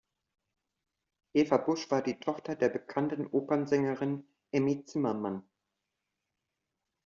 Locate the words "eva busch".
1.31-1.91